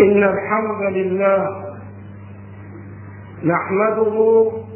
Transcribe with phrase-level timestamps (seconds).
[0.00, 1.48] إن الحمد لله
[3.44, 4.16] نحمده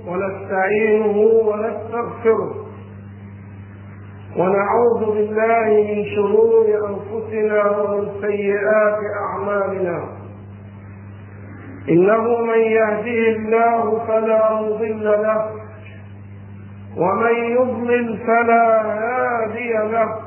[0.06, 1.16] ونستعينه
[1.48, 2.54] ونستغفره
[4.38, 9.98] ونعوذ بالله من شرور أنفسنا ومن سيئات أعمالنا.
[11.88, 15.50] إنه من يهده الله فلا مضل له
[16.96, 20.21] ومن يضلل فلا هادي له.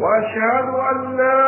[0.00, 1.42] وأشهد أن لا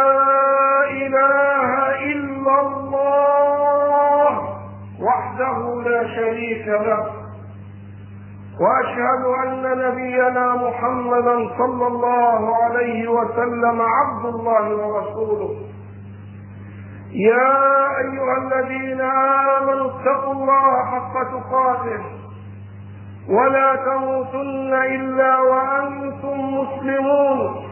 [0.91, 1.71] إله
[2.13, 4.33] إلا الله
[5.01, 7.07] وحده لا شريك له.
[8.61, 15.57] وأشهد أن نبينا محمدا صلى الله عليه وسلم عبد الله ورسوله.
[17.13, 17.57] يا
[17.99, 22.03] أيها الذين آمنوا اتقوا الله حق تقاته
[23.29, 27.72] ولا تموتن إلا وأنتم مسلمون.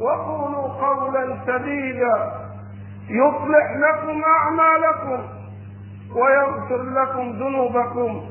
[0.00, 2.32] وقولوا قولا سديدا.
[3.10, 5.22] يصلح لكم أعمالكم
[6.16, 8.22] ويغفر لكم ذنوبكم.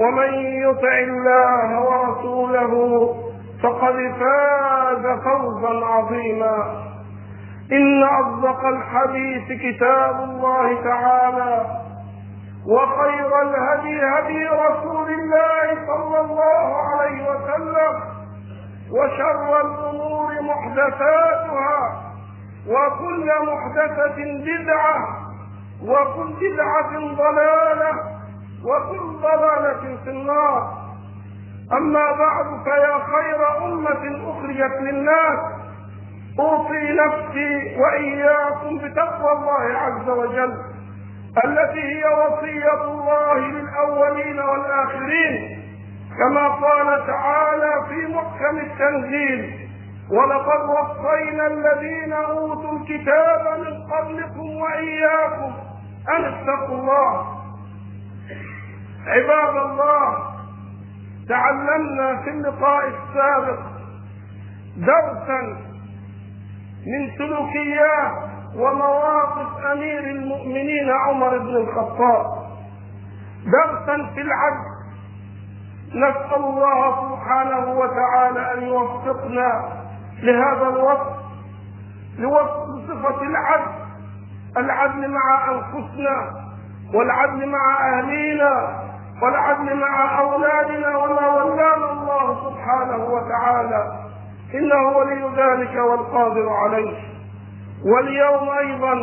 [0.00, 3.14] ومن يطع الله ورسوله
[3.62, 6.84] فقد فاز فوزا عظيما.
[7.72, 11.66] إن أصدق الحديث كتاب الله تعالى.
[12.66, 18.17] وخير الهدي هدي رسول الله صلى الله عليه وسلم.
[18.92, 22.02] وشر الأمور محدثاتها
[22.68, 25.08] وكل محدثة بدعة
[25.82, 27.92] وكل بدعة ضلالة
[28.64, 30.78] وكل ضلالة في النار.
[31.72, 35.38] أما بعد فيا خير أمة أخرجت للناس.
[36.38, 40.56] أوصي نفسي وإياكم بتقوى الله عز وجل
[41.44, 45.57] التي هي وصية الله للأولين والآخرين.
[46.18, 49.68] كما قال تعالى في محكم التنزيل
[50.10, 55.52] ولقد وصينا الذين أوتوا الكتاب من قبلكم وإياكم
[56.18, 57.38] أن اتقوا الله.
[59.06, 60.16] عباد الله
[61.28, 63.58] تعلمنا في اللقاء السابق
[64.76, 65.40] درسا
[66.86, 68.12] من سلوكيات
[68.56, 72.26] ومواقف أمير المؤمنين عمر بن الخطاب.
[73.44, 74.67] درسا في العدل
[75.94, 79.68] نسأل الله سبحانه وتعالى أن يوفقنا
[80.22, 81.16] لهذا الوصف
[82.18, 83.72] لوصف صفة العدل
[84.56, 86.30] العدل مع أنفسنا
[86.94, 88.78] والعدل مع أهلينا
[89.22, 93.92] والعدل مع أولادنا وما ولانا الله سبحانه وتعالى.
[94.54, 96.96] إنه ولي ذلك والقادر عليه.
[97.84, 98.94] واليوم أيضا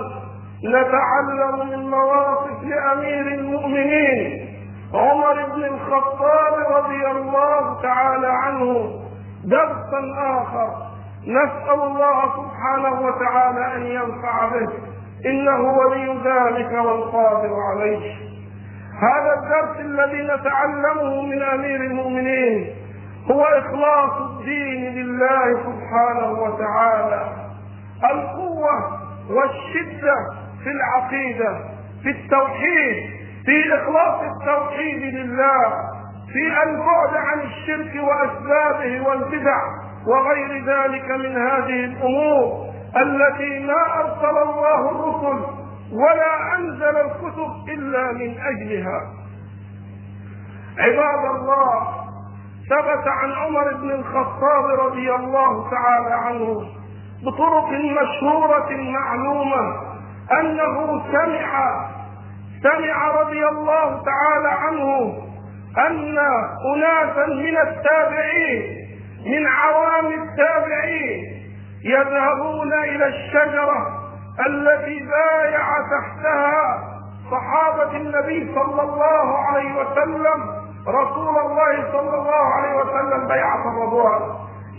[0.66, 4.55] نتعلم من مواقف لأمير المؤمنين
[4.96, 8.92] عمر بن الخطاب رضي الله تعالى عنه
[9.44, 10.70] درسا آخر.
[11.28, 14.70] نسأل الله سبحانه وتعالى أن ينفع به.
[15.26, 18.16] إنه ولي ذلك والقادر عليه.
[19.02, 22.76] هذا الدرس الذي نتعلمه من أمير المؤمنين
[23.32, 27.22] هو إخلاص الدين لله سبحانه وتعالى.
[28.12, 30.16] القوة والشدة
[30.64, 31.60] في العقيدة
[32.04, 33.15] في التوحيد
[33.46, 35.64] في إخلاص التوحيد لله
[36.34, 39.58] في البعد عن الشرك وأسبابه والبدع
[40.08, 42.66] وغير ذلك من هذه الأمور
[42.98, 45.46] التي ما أرسل الله الرسل
[45.94, 49.02] ولا أنزل الكتب إلا من أجلها.
[50.80, 51.88] عباد الله
[52.70, 56.62] ثبت عن عمر بن الخطاب رضي الله تعالى عنه
[57.26, 59.76] بطرق مشهورة معلومة
[60.42, 61.86] أنه سمع
[62.66, 65.14] سمع رضي الله تعالى عنه
[65.88, 66.18] أن
[66.74, 68.62] أناسا من التابعين
[69.26, 71.24] من عوام التابعين
[71.84, 73.88] يذهبون إلى الشجرة
[74.48, 76.84] التي بايع تحتها
[77.32, 80.40] صحابة النبي صلى الله عليه وسلم
[80.88, 84.22] رسول الله صلى الله عليه وسلم بيعة الرضوان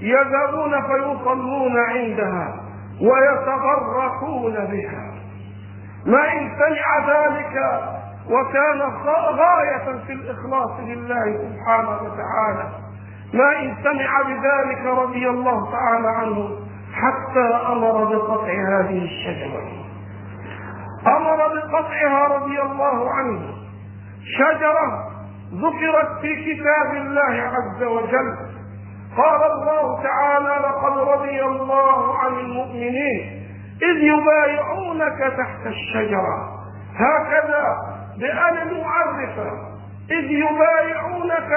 [0.00, 2.54] يذهبون فيصلون عندها
[3.00, 5.15] ويتبركون بها.
[6.06, 7.54] ما إن سمع ذلك
[8.30, 8.80] وكان
[9.36, 12.68] غاية في الإخلاص لله سبحانه وتعالى.
[13.34, 16.48] ما إن سمع بذلك رضي الله تعالى عنه
[16.94, 19.62] حتى أمر بقطع هذه الشجرة.
[21.06, 23.40] أمر بقطعها رضي الله عنه.
[24.38, 25.10] شجرة
[25.54, 28.36] ذكرت في كتاب الله عز وجل.
[29.16, 33.45] قال الله تعالى لقد رضي الله عن المؤمنين
[33.82, 36.52] إذ يبايعونك تحت الشجرة.
[36.96, 37.76] هكذا
[38.18, 39.50] بأن المعرفة
[40.10, 41.52] إذ يبايعونك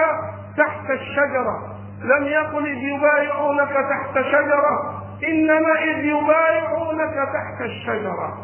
[0.57, 1.75] تحت الشجرة.
[2.03, 5.03] لم يقل إذ يبايعونك تحت شجرة.
[5.27, 8.37] إنما إذ يبايعونك تحت الشجرة.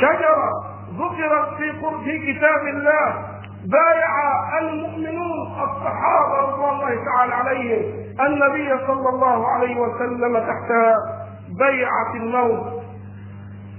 [0.00, 0.50] شجرة
[0.92, 1.72] ذكرت في
[2.04, 3.24] في كتاب الله.
[3.66, 4.12] بايع
[4.60, 7.82] المؤمنون الصحابة رضوان الله تعالى عليهم.
[8.26, 10.72] النبي صلى الله عليه وسلم تحت
[11.58, 12.81] بيعة الموت.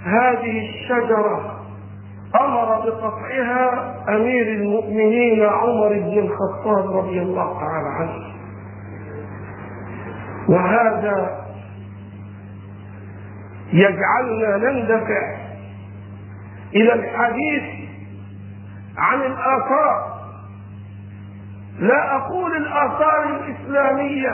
[0.05, 1.59] هذه الشجرة
[2.41, 8.33] أمر بقطعها أمير المؤمنين عمر بن الخطاب رضي الله تعالى عنه.
[10.49, 11.43] وهذا
[13.73, 15.35] يجعلنا نندفع
[16.75, 17.63] إلى الحديث
[18.97, 20.13] عن الآثار.
[21.79, 24.33] لا أقول الآثار الإسلامية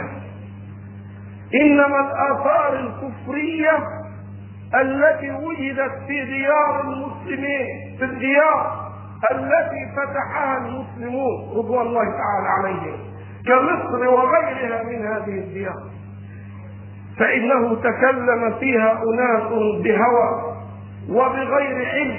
[1.61, 3.98] إنما الآثار الكفرية.
[4.75, 8.89] التي وجدت في ديار المسلمين في الديار
[9.31, 12.97] التي فتحها المسلمون رضوان الله تعالى عليهم
[13.45, 15.83] كمصر وغيرها من هذه الديار.
[17.19, 19.43] فإنه تكلم فيها أناس
[19.83, 20.55] بهوى
[21.09, 22.17] وبغير علم.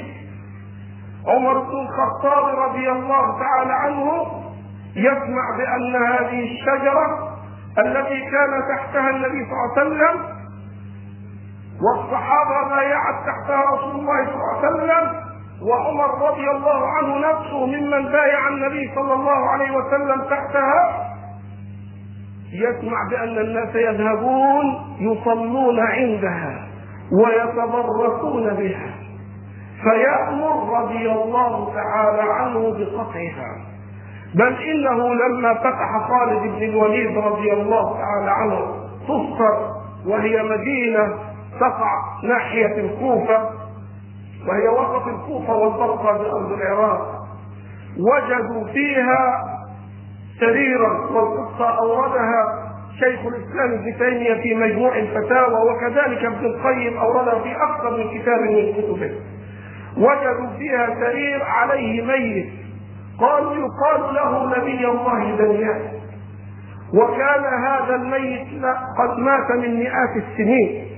[1.27, 4.27] عمر بن الخطاب رضي الله تعالى عنه
[4.97, 7.37] يسمع بأن هذه الشجرة
[7.79, 10.40] التي كان تحتها النبي صلى الله عليه وسلم
[11.83, 15.21] والصحابة بايعت تحتها رسول الله صلى الله عليه وسلم
[15.69, 21.07] وعمر رضي الله عنه نفسه ممن بايع النبي صلى الله عليه وسلم تحتها
[22.53, 26.67] يسمع بأن الناس يذهبون يصلون عندها
[27.23, 28.95] ويتبركون بها.
[29.83, 33.57] فيأمر رضي الله تعالى عنه بقطعها.
[34.35, 38.61] بل إنه لما فتح خالد بن الوليد رضي الله تعالى عنه
[39.09, 39.71] تصفر
[40.07, 41.09] وهي مدينة
[41.61, 41.93] تقع
[42.23, 43.51] ناحية الكوفة
[44.49, 47.21] وهي وسط الكوفة والبصرة بأرض العراق.
[47.99, 49.45] وجدوا فيها
[50.41, 52.67] سريرا والقصة أوردها
[53.01, 58.41] شيخ الإسلام ابن تيمية في مجموع الفتاوى وكذلك ابن القيم أوردها في أكثر من كتاب
[58.41, 59.11] من كتبه.
[59.97, 62.49] وجدوا فيها سرير عليه ميت.
[63.21, 65.81] قالوا يقال له نبي الله دنياه.
[66.95, 68.47] وكان هذا الميت
[68.99, 70.90] قد مات من مئات السنين.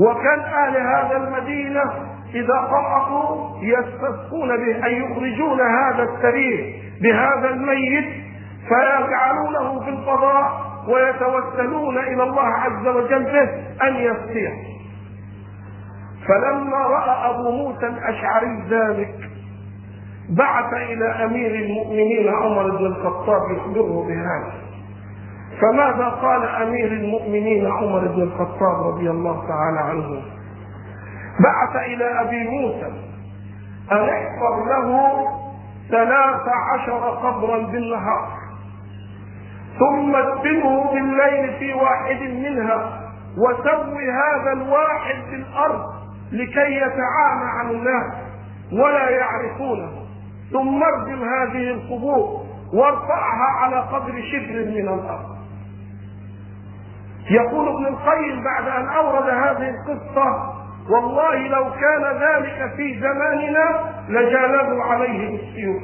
[0.00, 1.82] وكان أهل هذا المدينة
[2.34, 8.04] إذا قرأوا يستسقون به أن يخرجون هذا السرير بهذا الميت
[8.68, 13.50] فيجعلونه في الفضاء ويتوسلون إلى الله عز وجل به
[13.88, 14.52] أن يسقيه
[16.28, 19.14] فلما رأى أبو موسى الأشعري ذلك
[20.30, 24.52] بعث إلى أمير المؤمنين عمر بن الخطاب يخبره بهذا.
[25.60, 30.22] فماذا قال أمير المؤمنين عمر بن الخطاب رضي الله تعالى عنه؟
[31.40, 32.92] بعث إلى أبي موسى
[33.92, 35.14] أن احفر له
[35.90, 38.28] ثلاث عشر قبرا بالنهار
[39.78, 43.00] ثم ادفنه بالليل في واحد منها
[43.38, 45.82] وسوي هذا الواحد في الأرض
[46.32, 48.12] لكي يتعامى عن الناس
[48.72, 49.90] ولا يعرفونه
[50.52, 52.40] ثم ارجم هذه القبور
[52.74, 55.39] وارفعها على قدر شبر من الأرض.
[57.30, 60.54] يقول ابن القيم بعد أن أورد هذه القصة
[60.90, 65.82] والله لو كان ذلك في زماننا لجالدوا عليه بالسيوف.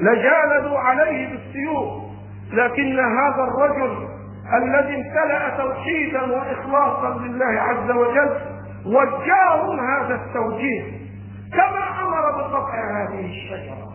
[0.00, 1.88] لجالدوا عليه بالسيوف.
[2.52, 4.08] لكن هذا الرجل
[4.62, 8.36] الذي امتلأ توحيدا وإخلاصا لله عز وجل
[8.86, 10.82] وجاهم هذا التوجيه.
[11.52, 13.88] كما أمر بقطع هذه الشجرة.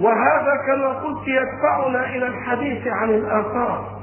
[0.00, 3.99] وهذا كما قلت يدفعنا إلى الحديث عن الآثار.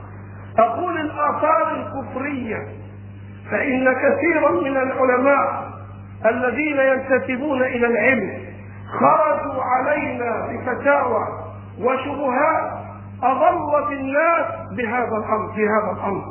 [0.60, 2.68] أقول الآثار الكفرية
[3.52, 5.68] فإن كثيرا من العلماء
[6.26, 8.32] الذين ينتسبون إلى العلم
[9.00, 11.28] خرجوا علينا بفتاوى
[11.82, 12.72] وشبهات
[13.24, 14.46] أضلت الناس
[14.78, 16.24] بهذا الأمر في هذا الأمر.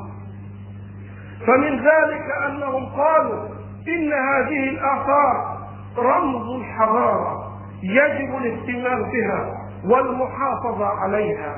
[1.47, 3.49] فمن ذلك أنهم قالوا
[3.89, 5.57] إن هذه الآثار
[5.99, 7.53] رمز الحضارة
[7.83, 11.55] يجب الاهتمام بها والمحافظة عليها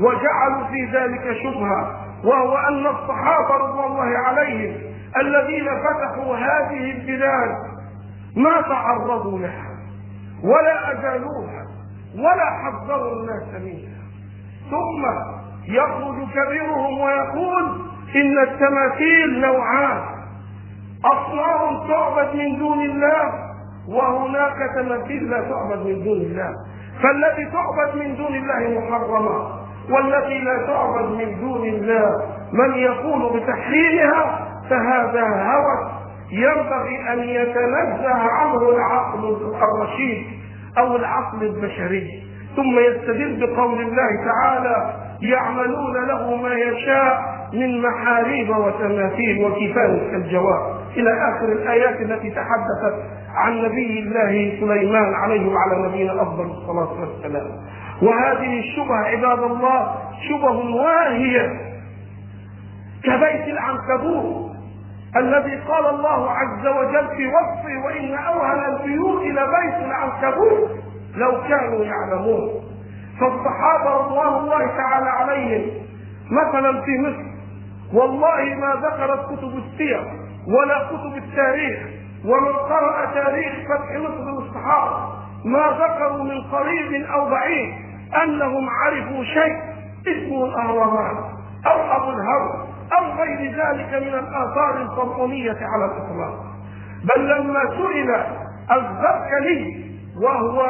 [0.00, 4.76] وجعلوا في ذلك شبهة وهو أن الصحابة رضوان الله عليهم
[5.20, 7.56] الذين فتحوا هذه البلاد
[8.36, 9.70] ما تعرضوا لها
[10.44, 11.66] ولا أزالوها
[12.14, 14.00] ولا حذروا الناس منها.
[14.70, 15.04] ثم
[15.72, 17.80] يخرج كبيرهم ويقول
[18.16, 20.00] إن التماثيل نوعان.
[21.04, 23.32] أصنام تعبد من دون الله
[23.88, 26.50] وهناك تماثيل لا تعبد من دون الله.
[27.02, 29.59] فالذي تعبد من دون الله محرمة
[29.90, 32.22] والتي لا تعبد من دون الله.
[32.52, 35.90] من يقول بتحريمها فهذا هوى.
[36.32, 40.26] ينبغي أن يتنزه عنه العقل الرشيد
[40.78, 42.22] أو العقل البشري.
[42.56, 50.80] ثم يستدل بقول الله تعالى يعملون له ما يشاء من محاريب وتماثيل وكفان كالجواب.
[50.96, 52.94] إلى آخر الآيات التي تحدثت
[53.34, 57.50] عن نبي الله سليمان عليه وعلى نبينا أفضل الصلاة والسلام.
[58.02, 59.94] وهذه الشبهة عباد الله
[60.28, 61.46] شبه واهية
[63.04, 64.50] كبيت العنكبوت
[65.16, 70.70] الذي قال الله عز وجل في وصفه وإن اوهن البيوت لبيت العنكبوت
[71.16, 72.48] لو كانوا يعلمون.
[73.20, 75.70] فالصحابة رضوان الله تعالى عليهم
[76.30, 77.30] مثلا في مصر
[77.98, 80.04] والله ما ذكرت كتب السير
[80.58, 81.78] ولا كتب التاريخ
[82.24, 85.08] ومن قرأ تاريخ فتح مصر للصحابة
[85.44, 87.74] ما ذكروا من قريب أو بعيد.
[88.24, 89.56] أنهم عرفوا شيء
[90.06, 91.24] اسمه الأهرامات
[91.66, 92.66] أو أبو الهول
[92.98, 96.44] أو غير ذلك من الآثار الفرعونية على الإطلاق.
[97.14, 98.10] بل لما سئل
[98.72, 99.84] الزركلي
[100.22, 100.62] وهو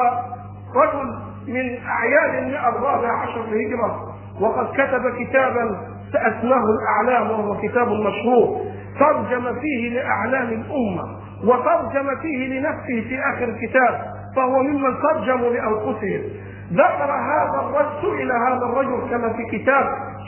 [0.76, 1.09] رجل
[1.49, 5.80] من أعياد المئة الرابعة عشر الهجرة وقد كتب كتابا
[6.14, 8.61] اسماه الأعلام وهو كتاب مشهور
[9.00, 14.00] ترجم فيه لأعلام الأمة وترجم فيه لنفسه في آخر الكتاب
[14.37, 16.23] فهو ممن ترجموا لأنفسهم.
[16.72, 19.84] ذكر هذا الرجل سئل هذا الرجل كما في كتاب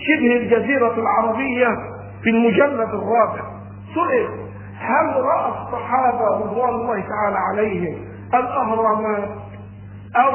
[0.06, 1.68] شبه الجزيرة العربية
[2.22, 3.42] في المجلد الرابع
[3.94, 4.28] سئل
[4.78, 9.28] هل راى الصحابه رضوان الله تعالى عليهم الأهرامات؟
[10.16, 10.30] أو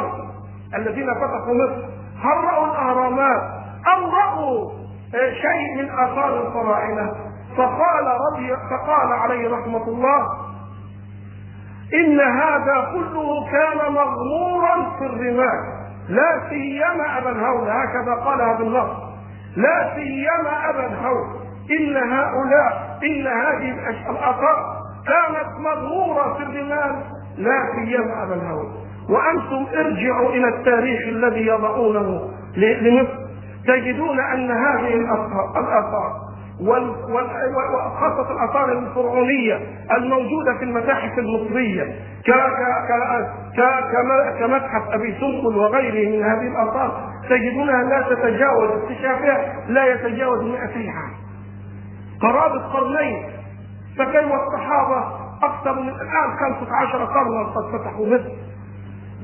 [0.76, 1.84] الذين فتحوا مصر
[2.24, 3.42] هل رأوا الأهرامات؟
[3.96, 4.72] أو رأوا
[5.14, 7.12] شيء من آثار الفراعنه
[7.58, 10.28] فقال رضي فقال عليه رحمة الله
[11.94, 15.77] إن هذا كله كان مغمورا في الرمال
[16.10, 18.90] لا سيما أبا الهول هكذا قالها بالنص
[19.58, 21.26] لا سيما أبا الهول.
[21.80, 26.96] إن هؤلاء إن هذه الاثار كانت مغموره في الرمال.
[27.38, 28.68] لا سيما أبا الهول.
[29.10, 32.30] وأنتم ارجعوا إلى التاريخ الذي يضعونه.
[32.58, 33.28] لمصر
[33.68, 36.27] تجدون أن هذه الاثار
[36.62, 39.60] وخاصة الآثار الفرعونية
[39.98, 41.96] الموجودة في المتاحف المصرية
[44.40, 50.60] كمتحف أبي سنقل وغيره من هذه الآثار تجدونها لا تتجاوز اكتشافها لا يتجاوز 200
[50.90, 51.14] عام
[52.22, 53.24] قرابة قرنين
[53.98, 55.04] فكيف الصحابة
[55.44, 58.32] أكثر من الآن 15 قرنا قد فتحوا مصر؟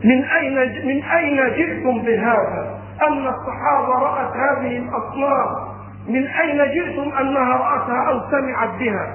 [0.04, 0.56] من أين
[0.88, 5.73] من أين جئتم بهذا؟ أن الصحابة رأت هذه الأصنام
[6.08, 9.14] من أين جئتم أنها رأتها أو سمعت بها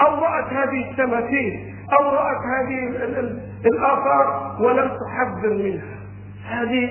[0.00, 2.88] أو رأت هذه التماثيل أو رأت هذه
[3.66, 6.00] الآثار ولم تحذر منها.
[6.48, 6.90] هذه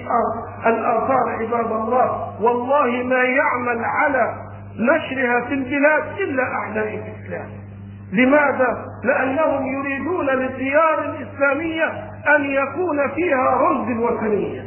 [0.65, 4.33] الآثار عباد الله والله ما يعمل على
[4.75, 7.49] نشرها في البلاد إلا أعداء الإسلام.
[8.13, 11.85] لماذا؟ لأنهم يريدون للديار الإسلامية
[12.35, 14.61] أن يكون فيها رمز الوثنية.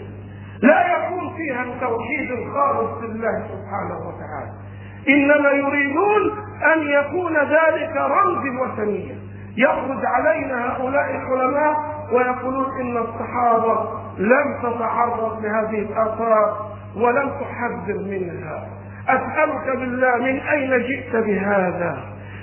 [0.62, 4.61] لا يكون فيها التوحيد الخالص لله سبحانه وتعالى.
[5.08, 6.30] إنما يريدون
[6.74, 9.14] أن يكون ذلك رمز الوثنيه
[9.56, 11.74] يخرج علينا هؤلاء العلماء
[12.12, 18.68] ويقولون إن الصحابة لم تتعرض لهذه الآثار ولم تحذر منها.
[19.08, 21.96] أسألك بالله من أين جئت بهذا؟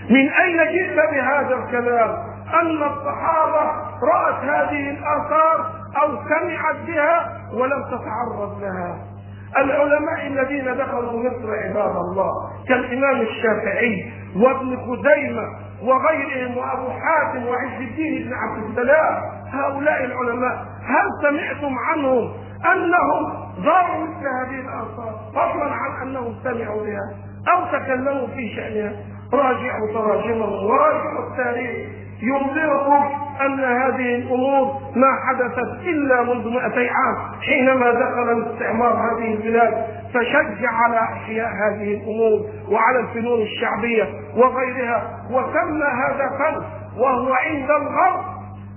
[0.10, 2.10] من أين جئت بهذا الكلام؟
[2.62, 3.72] أن الصحابة
[4.13, 8.98] رأت هذه الآثار أو سمعت بها ولم تتعرض لها.
[9.58, 12.32] العلماء الذين دخلوا مصر عباد الله
[12.68, 15.44] كالإمام الشافعي وابن خزيمة
[15.84, 19.15] وغيرهم وأبو حاتم وعز الدين بن عبد السلام
[19.48, 22.32] هؤلاء العلماء هل سمعتم عنهم
[22.74, 27.13] أنهم زاروا مثل هذه الاثار فضلا عن أنهم سمعوا بها
[27.56, 28.94] أو تكلموا في شأنها.
[29.34, 31.89] راجعوا تراجمهم وراجعوا التاريخ.
[32.21, 33.03] ينذركم
[33.45, 37.15] أن هذه الأمور ما حدثت إلا منذ 200 عام.
[37.41, 44.03] حينما دخل الاستعمار هذه البلاد فشجع على إحياء هذه الأمور وعلى الفنون الشعبية
[44.35, 46.63] وغيرها وسمى هذا فن
[47.01, 48.25] وهو عند الغرب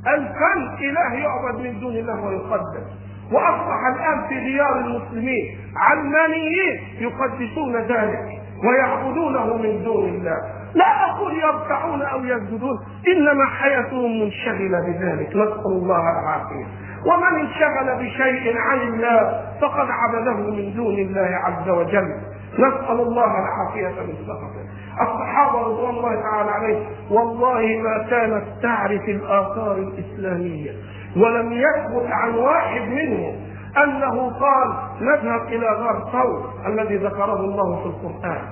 [0.07, 2.87] الفن إله يعبد من دون الله ويقدس.
[3.33, 8.42] وأصبح الآن في ديار المسلمين علمانيين يقدسون ذلك.
[8.65, 10.37] ويعبدونه من دون الله.
[10.75, 12.79] لا أقول يركعون أو يسجدون
[13.09, 15.29] إنما حياتهم منشغلة بذلك.
[15.29, 16.67] نسأل الله العافية.
[17.07, 22.15] ومن انشغل بشيء عن الله فقد عبده من دون الله عز وجل.
[22.59, 24.63] نسأل الله العافية من سخطه.
[25.01, 30.71] الصحابة رضوان الله تعالى عليهم والله ما كانت تعرف الآثار الإسلامية
[31.17, 33.35] ولم يثبت عن واحد منهم
[33.77, 38.43] أنه قال نذهب إلى غار ثور الذي ذكره الله في القرآن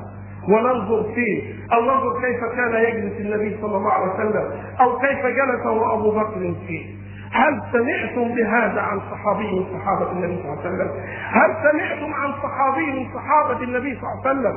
[0.48, 4.50] وننظر فيه أو ننظر كيف كان يجلس النبي صلى الله عليه وسلم
[4.80, 7.00] أو كيف جلس أبو بكر فيه
[7.32, 10.90] هل سمعتم بهذا عن صحابي من صحابة النبي صلى الله عليه وسلم؟
[11.30, 14.56] هل سمعتم عن صحابي من صحابة النبي صلى الله عليه وسلم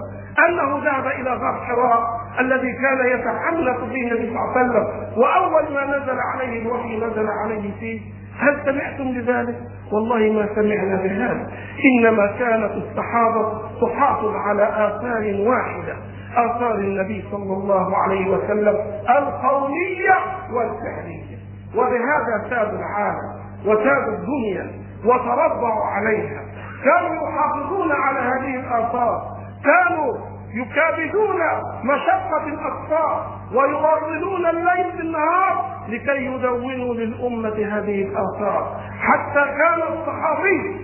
[0.50, 2.04] أنه ذهب إلى غار حراء
[2.40, 4.88] الذي كان يتحنث فيه النبي صلى الله عليه وسلم
[5.22, 8.02] وأول ما نزل عليه الوحي نزل عليه فيه
[8.40, 9.56] هل سمعتم بذلك؟
[9.92, 11.48] والله ما سمعنا بهذا
[11.86, 15.96] إنما كانت الصحابة تحافظ على آثار واحدة
[16.36, 18.76] آثار النبي صلى الله عليه وسلم
[19.10, 20.18] القولية
[20.54, 21.38] والفعلية.
[21.76, 23.34] وبهذا سادوا العالم
[23.66, 24.72] وسادوا الدنيا
[25.06, 26.42] وتربعوا عليها.
[26.84, 29.22] كانوا يحافظون على هذه الآثار.
[29.64, 30.14] كانوا
[30.54, 31.40] يكابدون
[31.84, 33.20] مشقة الأطفال
[33.56, 38.82] ويغرلون الليل بالنهار لكي يدونوا للأمة هذه الآثار.
[39.00, 40.82] حتى كان الصحابي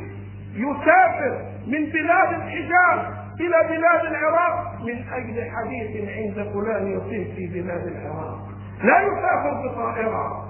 [0.55, 2.99] يسافر من بلاد الحجاز
[3.39, 4.73] إلى بلاد العراق.
[4.81, 8.37] من أجل حديث عند فلان يصيب في بلاد العراق.
[8.83, 10.45] لا يسافر بطائرة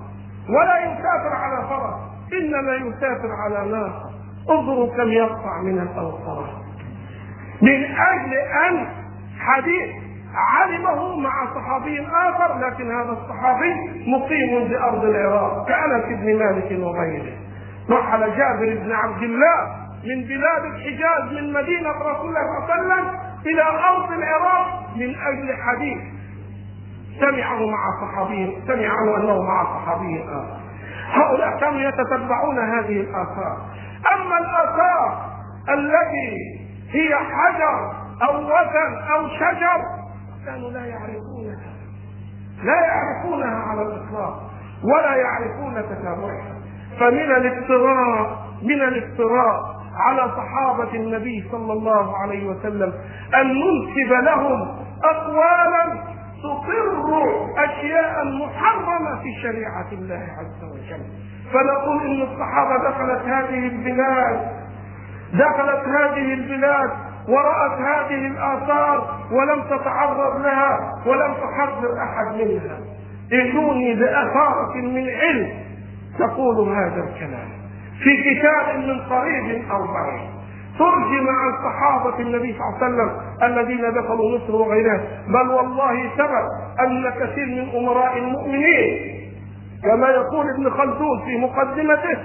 [0.49, 1.99] ولا يسافر على فرس
[2.33, 4.09] إنما يسافر على ناقه
[4.49, 6.49] انظروا كم يقطع من الأوصار.
[7.61, 8.33] من أجل
[8.69, 8.87] أن
[9.39, 10.08] حديث
[10.39, 13.74] علمه مع صحابي آخر لكن هذا الصحابي
[14.08, 17.34] مقيم بأرض العراق كأنس بن مالك وغيره.
[17.89, 19.58] رحل جابر بن عبد الله
[20.03, 25.15] من بلاد الحجاز من مدينة رسول الله صلى الله عليه وسلم إلى أرض العراق من
[25.15, 25.98] أجل حديث
[27.19, 30.60] سمعه مع صحابي سمعه أنه مع صحابي آخر.
[31.12, 33.58] هؤلاء كانوا يتتبعون هذه الآثار.
[34.15, 35.25] أما الآثار
[35.69, 36.60] التي
[36.91, 37.91] هي حجر
[38.29, 39.98] أو وثن أو شجر
[40.46, 41.74] كانوا لا يعرفونها.
[42.63, 44.51] لا يعرفونها على الإطلاق
[44.84, 46.55] ولا يعرفون تتابعها.
[47.00, 52.93] فمن الافتراء من الافتراء على صحابة النبي صلى الله عليه وسلم
[53.41, 56.04] أن ننسب لهم أقوالا
[56.43, 57.23] تقر
[57.58, 61.04] أشياء محرمة في شريعة الله عز وجل.
[61.54, 64.52] فنقول إن الصحابة دخلت هذه البلاد
[65.34, 66.89] دخلت هذه البلاد
[67.27, 72.77] ورأت هذه الآثار ولم تتعرض لها ولم تحذر أحد منها.
[73.34, 75.49] ائتوني بأثارة من علم
[76.19, 77.49] تقول هذا الكلام.
[78.03, 80.29] في كتاب من قريب أو بعيد
[80.79, 83.12] ترجم عن صحابة النبي صلى الله عليه وسلم
[83.43, 85.01] الذين دخلوا مصر وغيرها.
[85.27, 86.45] بل والله ثبت
[86.79, 89.19] أن كثير من أمراء المؤمنين
[89.84, 92.17] كما يقول ابن خلدون في مقدمته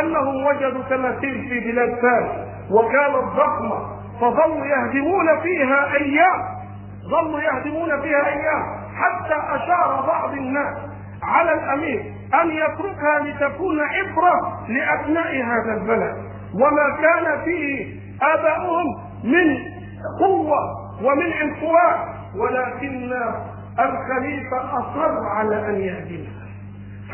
[0.00, 2.30] أنهم وجدوا تماثيل في بلاد فارس
[2.70, 6.42] وكانت ضخمة فظلوا يهدمون فيها أيام
[7.10, 8.62] ظلوا يهدمون فيها أيام.
[8.96, 10.76] حتى أشار بعض الناس
[11.22, 12.00] على الأمير
[12.42, 16.16] أن يتركها لتكون عبرة لأبناء هذا البلد.
[16.54, 18.84] وما كان فيه آباؤهم
[19.24, 19.58] من
[20.20, 20.58] قوة
[21.02, 23.12] ومن انطواء ولكن
[23.78, 26.42] الخليفة أصر على أن يهدمها.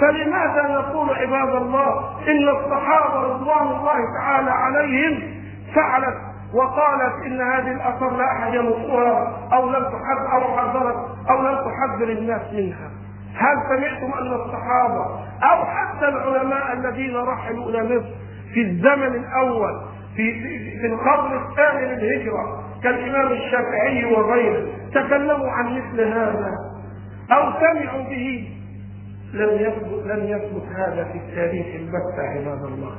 [0.00, 5.22] فلماذا نقول عباد الله إن الصحابة رضوان الله تعالى عليهم
[5.74, 6.16] فعلت
[6.54, 10.96] وقالت إن هذه الأثر لا أحد ينصرها أو لم تحذر أو حذرت
[11.30, 12.90] أو لم تحذر الناس منها.
[13.34, 15.04] هل سمعتم أن الصحابة
[15.42, 18.14] أو حتى العلماء الذين رحلوا إلى مصر
[18.54, 19.80] في الزمن الأول
[20.16, 20.32] في
[20.80, 26.54] في القرن الثاني للهجرة كالإمام الشافعي وغيره تكلموا عن مثل هذا
[27.32, 28.54] أو سمعوا به؟
[29.34, 32.92] لم يثبت لم يثبت هذا في التاريخ البتة عباد الله.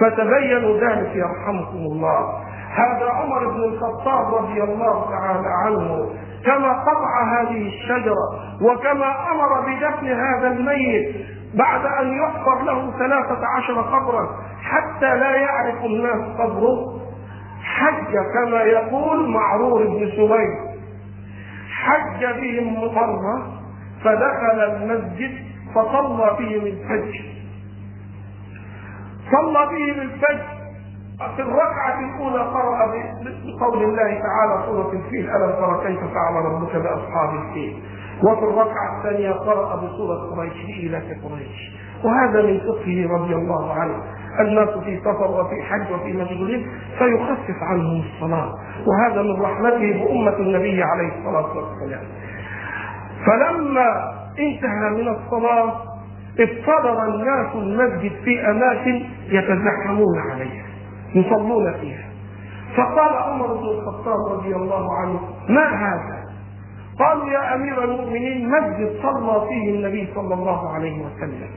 [0.00, 2.44] فتبينوا ذلك يرحمكم الله.
[2.70, 6.10] هذا عمر بن الخطاب رضي الله تعالى عنه
[6.44, 8.28] كما قطع هذه الشجرة
[8.62, 11.16] وكما أمر بدفن هذا الميت
[11.54, 14.28] بعد أن يحفر له ثلاثة عشر قبرا
[14.62, 17.00] حتى لا يعرف الناس قبره.
[17.64, 20.58] حج كما يقول معرور بن سويد
[21.72, 23.52] حج بهم مرة
[24.04, 25.34] فدخل المسجد
[25.74, 27.24] فصلى بهم الفجر.
[29.30, 30.59] صلى بهم الفجر.
[31.36, 37.34] في الركعة الأولى قرأ بقول الله تعالى سورة الفيل ألم ترى كيف فعل ربك بأصحاب
[37.34, 37.82] الفيل؟
[38.22, 41.72] وفي الركعة الثانية قرأ بسورة قريش إلى قريش.
[42.04, 43.94] وهذا من فقهه رضي الله عنه
[44.40, 46.66] الناس في سفر وفي حج وفي مشغولين
[46.98, 48.54] فيخفف عنهم الصلاة.
[48.86, 52.04] وهذا من رحمته بأمة النبي عليه الصلاة والسلام.
[53.26, 55.72] فلما انتهى من الصلاة
[56.40, 60.69] افتضر الناس المسجد في أماكن يتزحمون عليها.
[61.14, 62.10] يصلون فيها.
[62.76, 66.20] فقال عمر بن الخطاب رضي الله عنه ما هذا؟
[66.98, 71.50] قالوا يا أمير المؤمنين مسجد صلى فيه النبي صلى الله عليه وسلم.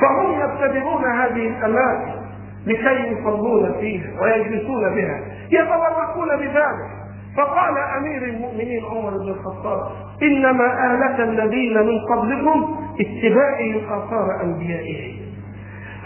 [0.00, 2.18] فهم يبتدرون هذه الأماكن
[2.66, 6.98] لكي يصلون فيها ويجلسون بها يتبركون بذلك.
[7.36, 9.90] فقال أمير المؤمنين عمر بن الخطاب
[10.22, 15.17] إنما اهلك الذين من قبلكم اتباعهم آثار أنبيائهم.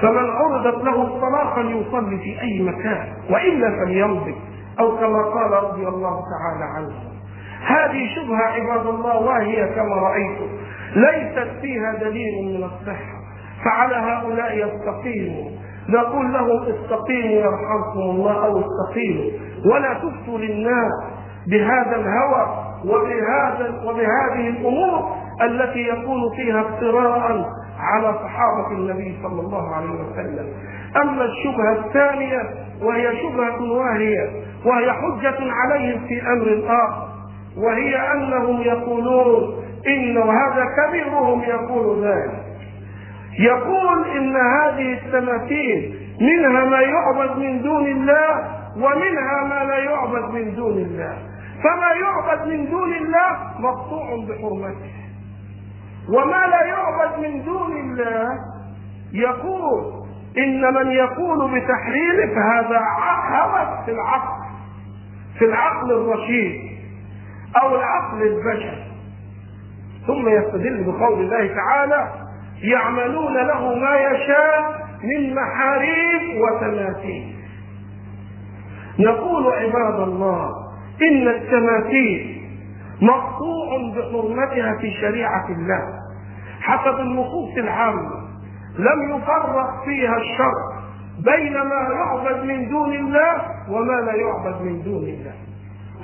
[0.03, 4.35] فمن عرضت له الصلاه فليصلي في أي مكان وإلا فليمضي
[4.81, 6.95] أو كما قال رضي الله تعالى عنه.
[7.67, 10.49] هذه شبهة عباد الله وهي كما رايتم
[10.97, 13.23] ليست فيها دليل من الصحة
[13.65, 15.51] فعلى هؤلاء يستقيموا.
[15.89, 19.31] نقول لهم استقيموا يرحمكم الله أو استقيموا.
[19.73, 20.93] ولا تفتوا للناس
[21.47, 27.47] بهذا الهوى وبهذا وبهذه الأمور التي يكون فيها افتراء
[27.83, 30.47] على صحابة النبي صلى الله عليه وسلم.
[31.03, 32.43] أما الشبهة الثانية
[32.83, 34.31] وهي شبهة واهية
[34.65, 37.09] وهي حجة عليهم في أمر آخر
[37.57, 42.43] وهي أنهم يقولون إن هذا كبيرهم يقول ذلك.
[43.39, 48.29] يقول إن هذه التماثيل منها ما يعبد من دون الله
[48.77, 51.17] ومنها ما لا يعبد من دون الله.
[51.63, 55.02] فما يعبد من دون الله مقطوع بحرمته.
[56.09, 58.29] وما لا يعبد من دون الله.
[59.13, 60.03] يقول
[60.39, 62.81] إن من يقول بتحريمه فهذا
[63.31, 64.43] هوس في العقل
[65.39, 66.61] في العقل الرشيد
[67.63, 68.85] أو العقل البشري
[70.07, 72.11] ثم يستدل بقول الله تعالى
[72.63, 77.35] يعملون له ما يشاء من محاريب وتماثيل.
[78.99, 80.51] نقول عباد الله
[81.03, 82.42] إن التماثيل
[83.03, 85.83] مقطوع بحرمتها في شريعة الله
[86.61, 88.11] حسب النصوص العامة.
[88.79, 90.63] لم يفرق فيها الشرع
[91.25, 93.35] بين ما يعبد من دون الله
[93.71, 95.35] وما لا يعبد من دون الله.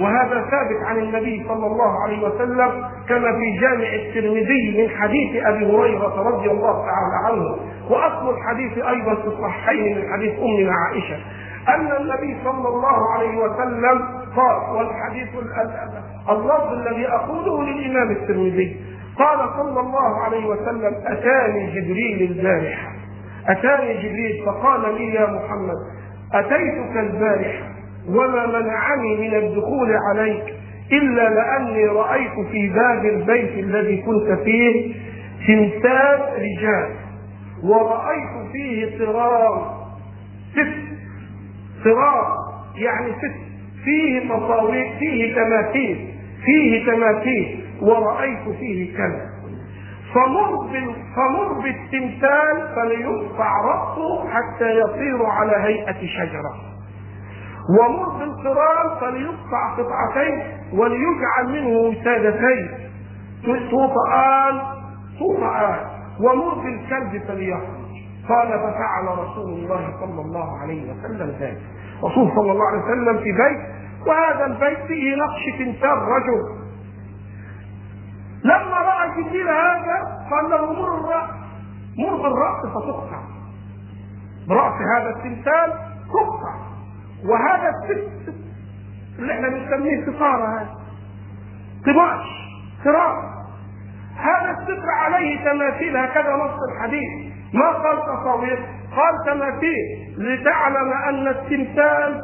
[0.00, 5.66] وهذا ثابت عن النبي صلى الله عليه وسلم كما في جامع الترمذي من حديث أبي
[5.76, 7.56] هريرة رضي الله تعالى عنه.
[7.90, 11.16] وأصل الحديث أيضا في الصحيحين من حديث امنا عائشة
[11.68, 15.29] أن النبي صلى الله عليه وسلم قال والحديث
[16.31, 18.77] اللفظ الذي أقوله للإمام الترمذي.
[19.18, 22.88] قال صلى الله عليه وسلم أتاني جبريل البارحة.
[23.48, 25.77] أتاني جبريل فقال لي يا محمد
[26.35, 27.68] أتيتك البارحة
[28.09, 30.55] وما منعني من الدخول عليك
[30.92, 34.94] إلا لأني رأيت في باب البيت الذي كنت فيه
[35.48, 36.90] تمثال رجال
[37.64, 39.61] ورأيت فيه صرام
[40.53, 40.77] ست
[41.85, 42.27] صرام
[42.77, 43.47] يعني ست
[43.88, 49.27] فيه تصاوير فيه تماثيل فيه تماثيل ورأيت فيه كذا.
[50.14, 50.68] فمر
[51.16, 56.55] فمر بالتمثال فليقطع رأسه حتى يصير على هيئة شجرة.
[57.81, 62.68] ومر بالقران فليقطع قطعتين وليجعل منه وسادتين
[63.70, 64.61] طوفآن
[65.18, 65.79] طوفآن
[66.20, 67.88] ومر بالكلب فليخرج
[68.28, 71.62] قال ففعل رسول الله صلى الله عليه وسلم ذلك.
[72.04, 73.60] رسول صلى الله عليه وسلم في بيت
[74.06, 76.58] وهذا البيت فيه نقش تمثال رجل.
[78.44, 81.30] لما رأى جبريل هذا قال له مر الرأس
[81.98, 83.20] مر بالرأس فتقطع.
[84.48, 85.72] برأس هذا التمثال
[86.08, 86.54] تقطع.
[87.24, 88.34] وهذا الست
[89.18, 90.74] اللي إحنا بنسميه ستارة هذا
[91.86, 92.26] قماش
[92.84, 93.28] سرار
[94.16, 97.27] هذا الستر عليه تماثيل هكذا نص الحديث.
[97.54, 98.58] ما قال تصاوير؟
[98.96, 100.14] قال تماثيل.
[100.18, 102.22] لتعلم أن التمثال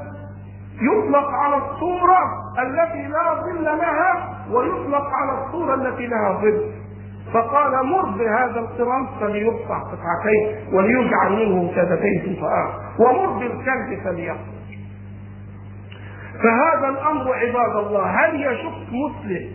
[0.80, 2.20] يطلق على الصورة
[2.62, 6.70] التي لا ظل لها ويطلق على الصورة التي لها ظل.
[7.32, 14.54] فقال مر بهذا القران فليقطع قطعتين وليجعل منه سدتين فآخر ومر بالكلب فليقطع.
[16.42, 19.50] فهذا الأمر عباد الله هل يشك مسلم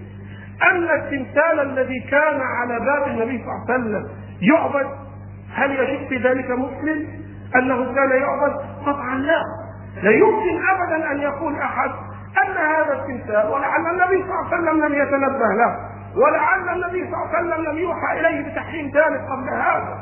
[0.71, 4.07] أن التمثال الذي كان على باب النبي صلى الله عليه وسلم
[4.41, 4.87] يعبد
[5.53, 7.07] هل يشك في ذلك مسلم
[7.55, 8.53] أنه كان يعبد؟
[8.85, 9.41] طبعا لا.
[10.03, 11.89] لا يمكن ابدا أن يقول أحد
[12.45, 15.75] أن هذا التمثال ولعل النبي صلى الله عليه وسلم لم يتنبه له
[16.15, 19.97] ولعل النبي صلى الله عليه وسلم لم يوحى إليه بتحريم ذلك قبل هذا.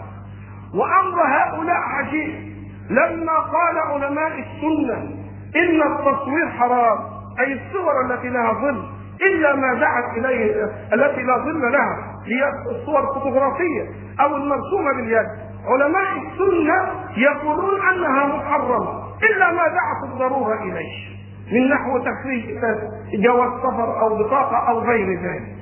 [0.73, 2.47] وأمر هؤلاء عجيب.
[2.89, 4.97] لما قال علماء السنة
[5.55, 6.97] إن التصوير حرام
[7.39, 8.83] أي الصور التي لها ظل
[9.21, 13.83] إلا ما دعت إليه التي لا ظل لها هي الصور الفوتوغرافية
[14.19, 15.27] أو المرسومة باليد.
[15.65, 19.03] علماء السنة يقولون أنها محرمة.
[19.23, 21.17] إلا ما دعت الضرورة إليه.
[21.51, 22.45] من نحو تخريج
[23.13, 25.55] جواز سفر أو بطاقة أو غير ذلك.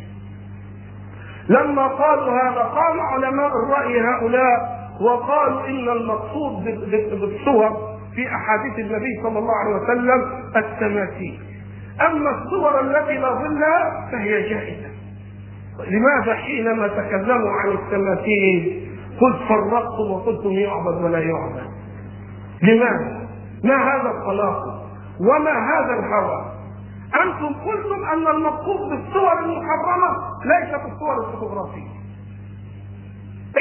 [1.50, 6.64] لما قالوا هذا قام علماء الرأي هؤلاء وقالوا إن المقصود
[7.12, 11.40] بالصور في أحاديث النبي صلى الله عليه وسلم التماثيل.
[12.02, 14.90] أما الصور التي لا فهي جائزة.
[15.80, 18.88] لماذا حينما تكلموا عن التماثيل
[19.22, 21.70] قلت فرقتم وقلتم يعبد ولا يعبد؟
[22.64, 23.28] لماذا؟
[23.64, 24.82] ما هذا التناقض
[25.20, 26.46] وما هذا الهوى؟
[27.24, 31.96] أنتم قلتم أن المقصود بالصور المحرمة ليست الصور الفوتوغرافية.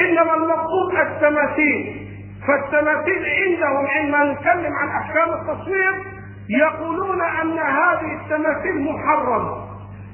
[0.00, 2.08] إنما المقصود التماثيل
[2.46, 6.13] فالتماثيل عندهم عندما نتكلم عن أحكام التصوير
[6.48, 9.64] يقولون أن هذه التماثيل محرمة.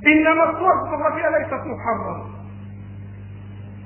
[0.06, 2.24] إنما الصور الفوتوغرافية ليست محرمة.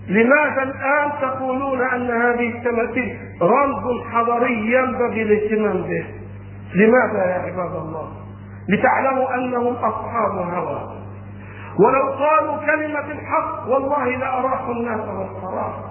[0.08, 6.06] لماذا الآن تقولون أن هذه التماثيل رمز حضاري ينبغي الاهتمام به؟
[6.74, 8.12] لماذا يا عباد الله؟
[8.68, 10.94] لتعلموا أنهم أصحاب هوى.
[11.78, 15.84] ولو قالوا كلمة الحق والله لأراحوا الناس والقرار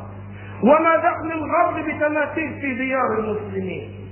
[0.64, 4.03] وما دخل الغرب بتماثيل في ديار المسلمين.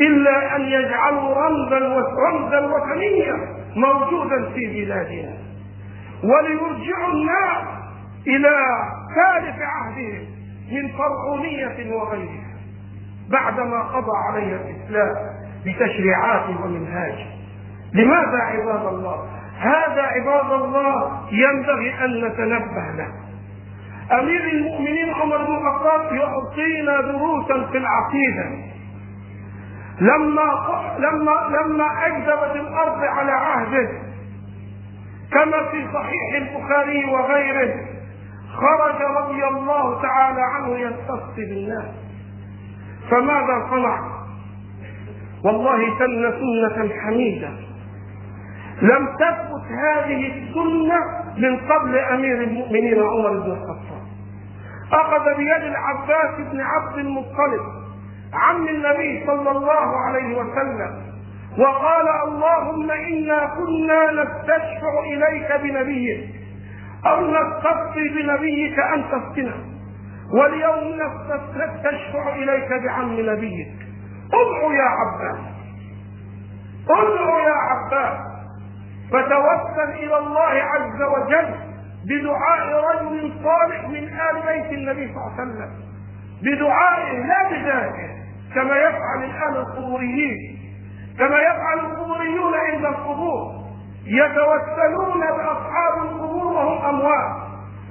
[0.00, 1.78] إلا أن يجعلوا رمزا
[2.28, 3.36] رمزا وثنيا
[3.76, 5.32] موجودا في بلادنا.
[6.24, 7.64] وليرجعوا الناس
[8.26, 8.56] إلى
[9.16, 10.26] ثالث عهدهم
[10.72, 12.52] من فرعونية وغيرها
[13.30, 15.14] بعدما قضى عليها الإسلام
[15.66, 17.26] بتشريعات ومنهاج.
[17.94, 19.28] لماذا عباد الله؟
[19.58, 23.12] هذا عباد الله ينبغي أن نتنبه له.
[24.20, 28.71] أمير المؤمنين عمر بن الخطاب يعطينا دروسا في العقيدة.
[30.00, 30.48] لما
[30.98, 33.88] لما لما اكذبت الأرض على عهده
[35.32, 37.74] كما في صحيح البخاري وغيره
[38.52, 41.88] خرج رضي الله تعالى عنه ينتصر بالناس
[43.10, 43.98] فماذا صنع؟
[45.44, 47.48] والله سن سنة حميدة.
[48.82, 50.98] لم تثبت هذه السنة
[51.36, 54.02] من قبل أمير المؤمنين عمر بن الخطاب.
[54.92, 57.81] أخذ بيد العباس بن عبد المطلب.
[58.34, 61.12] عم النبي صلى الله عليه وسلم
[61.58, 66.30] وقال اللهم إنا كنا نستشفع إليك بنبيك
[67.06, 69.54] أو نستسقي بنبيك أن تسقنا
[70.32, 70.98] واليوم
[71.56, 73.74] نستشفع إليك بعم نبيك.
[74.32, 75.40] ادعو يا عباس
[76.90, 78.18] ادعو يا عباس
[79.10, 81.54] فتوسل إلى الله عز وجل
[82.04, 85.70] بدعاء رجل صالح من آل بيت النبي صلى الله عليه وسلم.
[86.42, 88.21] بدعائه لا بذاته.
[88.54, 90.58] كما يفعل الآن القبوريين
[91.18, 93.62] كما يفعل القبوريون عند القبور.
[94.06, 97.32] يتوسلون بأصحاب القبور وهم أموات.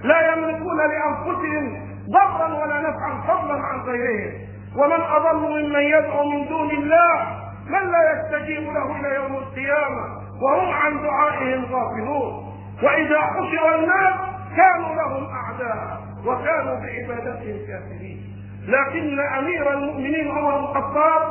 [0.04, 4.34] لا يملكون لأنفسهم ضرا ولا نفعا فضلا عن غيرهم.
[4.78, 10.06] ومن أضل ممن يدعو من دون الله من لا يستجيب له إلى يوم القيامة
[10.41, 12.52] وهم عن دعائهم غافلون.
[12.84, 14.15] وإذا حشر الناس
[14.58, 18.21] كانوا لهم أعداء وكانوا بعبادتهم كافرين.
[18.67, 21.21] لكن أمير المؤمنين عمر بن الخطاب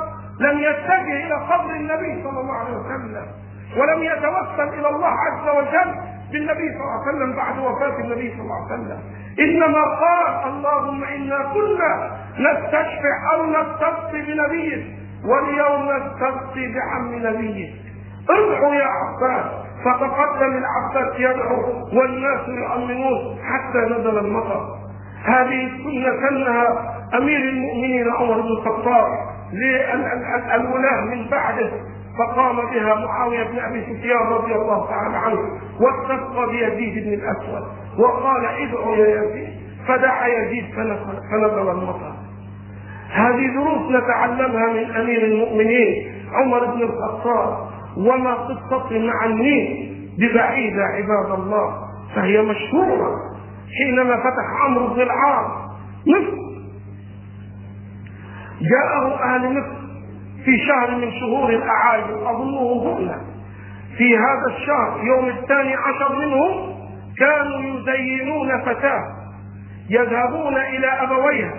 [0.40, 3.26] لم يتجه إلى قبر النبي صلى الله عليه وسلم
[3.76, 5.94] ولم يتوسل إلى الله عز وجل
[6.32, 8.98] بالنبي صلى الله عليه وسلم بعد وفاة النبي صلى الله عليه وسلم.
[9.40, 14.86] إنما قال اللهم إنا كنا نستشفع أو نستسقي بنبيك
[15.24, 17.74] واليوم نستسقي بعم نبيك
[18.30, 19.46] ادعوا يا عباس
[19.84, 21.60] فتقدم العباس يدعو
[21.98, 24.76] والناس يؤمنون حتى نزل المطر.
[25.24, 29.06] هذه السنة سنها أمير المؤمنين عمر بن الخطاب
[29.52, 31.70] للولاة من بعده
[32.18, 35.38] فقام بها معاوية بن أبي سفيان رضي الله تعالى عنه
[35.80, 37.64] واستسقى بيزيد بن الأسود
[37.98, 39.48] وقال ادعوا يا يزيد
[39.88, 40.64] فدعا يزيد
[41.30, 42.12] فنزل المطر.
[43.12, 47.58] هذه دروس نتعلمها من أمير المؤمنين عمر بن الخطاب
[47.96, 51.74] وما قصة مع النيل ببعيدة عباد الله
[52.14, 53.16] فهي مشهورة.
[53.78, 55.50] حينما فتح عمرو بن العاص
[56.06, 56.40] مصر.
[58.60, 59.80] جاءه أهل مصر
[60.44, 63.20] في شهر من شهور الأعاجم أظنه هنا
[63.96, 66.76] في هذا الشهر يوم الثاني عشر منهم
[67.18, 69.02] كانوا يزينون فتاة
[69.90, 71.52] يذهبون إلى أبويها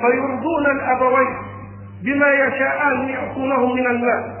[0.00, 1.36] فيرضون الأبوين
[2.04, 4.34] بما يشاءان يعطونه من المال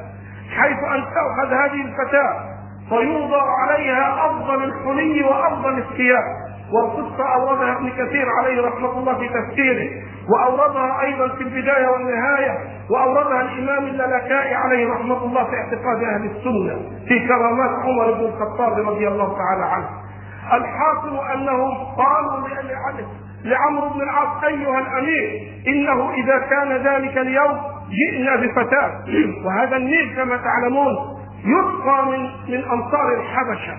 [0.56, 2.48] حيث أن تأخذ هذه الفتاة
[2.88, 6.24] فيوضع عليها أفضل الحلي وأفضل الثياب.
[6.72, 9.88] والقصة أوردها ابن كثير عليه رحمة الله في تفسيره
[10.28, 12.58] وأوردها أيضا في البداية والنهاية
[12.90, 16.76] وأوردها الإمام اللالكائي عليه رحمة الله في اعتقاد أهل السنة
[17.08, 19.88] في كرامات عمر بن الخطاب رضي الله تعالى عنه.
[20.52, 22.48] الحاصل أنهم قالوا
[23.44, 27.58] لعمرو بن العاص أيها الأمير إنه إذا كان ذلك اليوم
[27.90, 29.04] جئنا بفتاة.
[29.46, 30.96] وهذا النيل كما تعلمون
[31.44, 33.76] يسقى من من امطار الحبشة.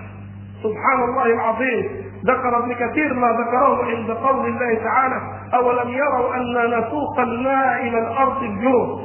[0.62, 2.09] سبحان الله العظيم.
[2.26, 5.20] ذكر ابن كثير ما ذكره عند قول الله تعالى
[5.54, 9.00] أولم يروا أنا نسوق الماء إلى الأرض الجوف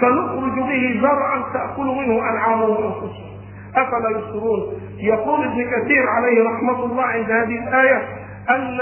[0.00, 3.28] فنخرج به زرعا تأكل منه انعامهم وانفسهم
[3.76, 4.60] أفلا يبصرون
[4.98, 8.02] يقول ابن كثير عليه رحمة الله عند هذه الآية
[8.50, 8.78] أن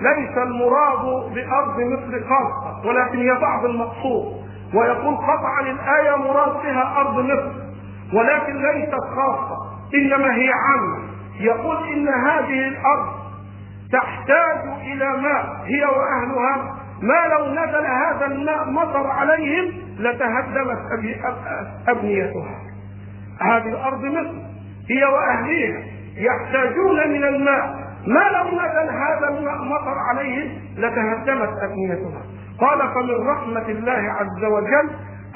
[0.00, 4.40] ليس المراد بأرض مصر خاصة ولكن هي بعض المقصود.
[4.74, 7.52] ويقول قطعا الآية مراد بها أرض مصر
[8.14, 9.56] ولكن ليست خاصة
[9.94, 11.09] إنما هي عامة.
[11.40, 13.06] يقول إن هذه الأرض
[13.92, 16.76] تحتاج إلى ماء هي وأهلها.
[17.02, 20.78] ما لو نزل هذا الماء مطر عليهم لتهدمت
[21.88, 22.58] أبنيتها.
[23.40, 24.34] هذه الأرض مصر
[24.90, 25.82] هي وأهلها
[26.16, 27.80] يحتاجون من الماء.
[28.06, 32.22] ما لو نزل هذا الماء مطر عليهم لتهدمت أبنيتها.
[32.60, 34.90] قال فمن رحمة الله عز وجل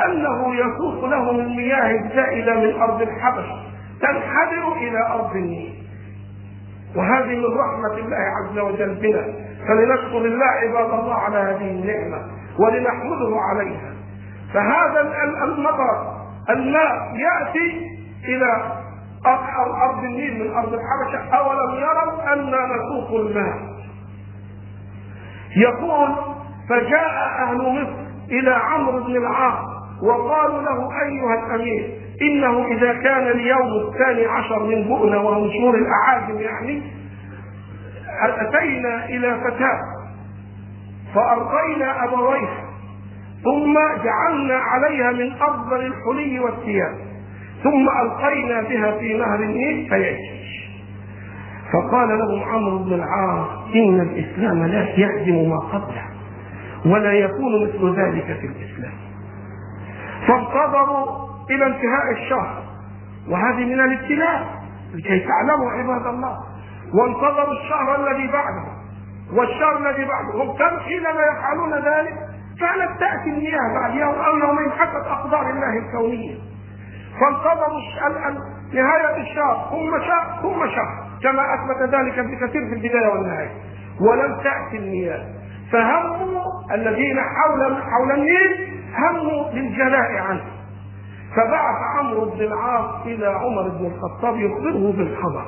[0.07, 3.47] أنه يسوق لهم المياه الزائدة من أرض الحبش
[4.01, 5.84] تنحدر إلى أرض النيل.
[6.97, 9.25] وهذه من رحمة الله عز وجل بنا.
[9.69, 12.23] فلنشكر الله عباد الله على هذه النعمة
[12.59, 13.93] ولنحمده عليها.
[14.55, 15.01] فهذا
[15.45, 16.15] المطر
[16.51, 17.91] الماء يأتي
[18.25, 18.73] إلى
[19.85, 21.35] أرض النيل من أرض الحبشة.
[21.37, 23.59] أولم يروا أنا نسوق الماء؟
[25.57, 26.09] يقول
[26.69, 29.65] فجاء أهل مصر إلى عمرو بن العاص
[30.03, 36.39] وقالوا له أيها الأمير إنه إذا كان اليوم الثاني عشر من بؤنة وهو شهور الأعاجم
[36.41, 36.83] يعني
[38.23, 39.81] أتينا إلى فتاة
[41.15, 42.65] فأرضينا أبويها
[43.45, 43.75] ثم
[44.05, 46.95] جعلنا عليها من أفضل الحلي والثياب
[47.63, 50.45] ثم ألقينا بها في نهر النيل فيجري
[51.73, 56.05] فقال لهم عمرو بن العاص إن الإسلام لا يهدم ما قبله
[56.87, 58.93] ولا يكون مثل ذلك في الإسلام.
[60.27, 62.63] فانتظروا إلى انتهاء الشهر.
[63.31, 64.47] وهذه من الابتلاء
[64.95, 66.39] لكي تعلموا عباد الله
[66.95, 68.67] وانتظروا الشهر الذي بعده.
[69.33, 72.15] والشهر الذي بعده هم كم حينما يفعلون ذلك
[72.61, 76.35] كانت تأتي المياه بعد يوم أو يومين حسب أقدار الله الكونية.
[77.21, 77.81] فانتظروا
[78.73, 83.51] نهاية الشهر ثم شهر ثم شهر كما أثبت ذلك ابن كثير في البداية والنهاية.
[84.01, 85.25] ولم تأتي المياه
[85.73, 86.43] فهموا
[86.75, 90.45] الذين حول حول النيل هموا للجلاء عنه.
[91.37, 95.45] فبعث عمرو بن العاص إلى عمر بن الخطاب يخبره بالخبر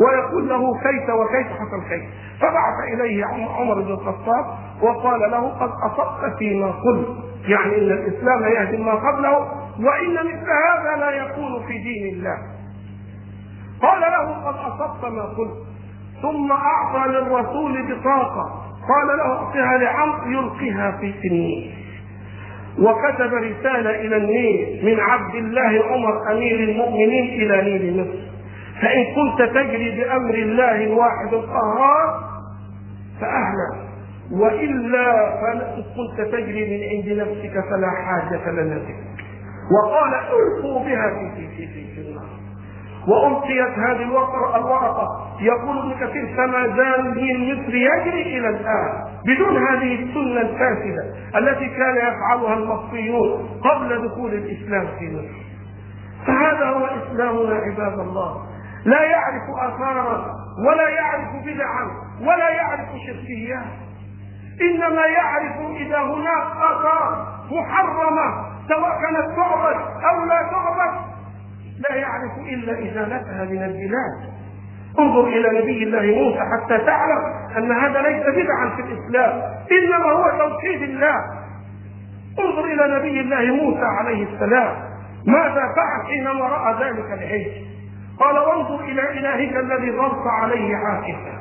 [0.00, 2.02] ويقول له كيف وكيف حصل كيف.
[2.40, 3.24] فبعث إليه
[3.58, 4.44] عمر بن الخطاب
[4.82, 7.08] وقال له قد أصبت فيما قلت
[7.48, 9.38] يعني إن الإسلام يهدم ما قبله
[9.78, 12.38] وإن مثل هذا لا يكون في دين الله.
[13.82, 15.56] قال له قد أصبت ما قلت
[16.22, 21.74] ثم أعطى للرسول بطاقة قال له اعطها لعمرو يلقيها في النيل
[22.78, 28.18] وكتب رسالة إلى النيل من عبد الله عمر أمير المؤمنين إلى نيل مصر.
[28.82, 32.20] فإن كنت تجري بأمر الله الواحد القهار
[33.20, 33.88] فأهلا.
[34.32, 38.96] وإلا فإن كنت تجري من عند نفسك فلا حاجة لنا بك
[39.74, 41.86] وقال القوا بها في في في في,
[43.08, 49.94] وألقيت هذه الورقة يقول ابن كثير فما زال الدين المصري يجري إلى الآن بدون هذه
[49.94, 51.04] السنة الفاسدة
[51.38, 55.48] التي كان يفعلها المصريون قبل دخول الإسلام في مصر.
[56.26, 58.46] فهذا هو إسلامنا عباد الله.
[58.84, 60.24] لا يعرف آثارا
[60.68, 61.86] ولا يعرف بدعا
[62.20, 63.72] ولا يعرف شركيات
[64.62, 71.07] إنما يعرف إذا هناك آثار محرمة سواء كانت تعبد أو لا تعبد
[71.88, 74.38] لا يعرف إلا إزالتها من البلاد
[74.98, 77.22] انظر إلى نبي الله موسى حتى تعلم
[77.56, 81.16] أن هذا ليس بدعا في الإسلام إنما هو توحيد الله.
[82.38, 84.76] انظر إلى نبي الله موسى عليه السلام.
[85.26, 87.48] ماذا فعل حينما رأى ذلك العيش؟
[88.20, 91.38] قال وانظر إلى إلهك الذي ظلت عليه عاكفا.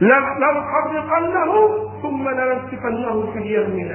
[0.00, 1.52] لنحرقنه
[2.02, 3.88] ثم لننسفنه في اليم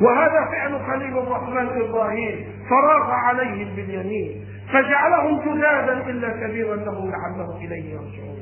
[0.00, 7.94] وهذا فعل خليل الرحمن إبراهيم فراغ عليهم باليمين فجعلهم جدادا إلا كبيرا لهم لعلهم إليه
[7.94, 8.40] يرجعون.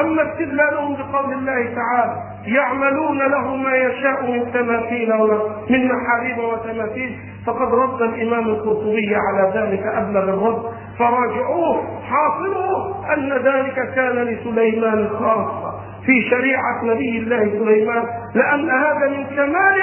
[0.00, 5.12] أما استدلالهم بقول الله تعالى يعملون له ما يشاء من تماثيل
[5.70, 10.62] من محاريب وتماثيل فقد رد الإمام القرطبي على ذلك أبلغ الرد.
[10.98, 15.72] فراجعوه حاصله أن ذلك كان لسليمان خاصة
[16.06, 19.76] في شريعة نبي الله سليمان لأن هذا من كمال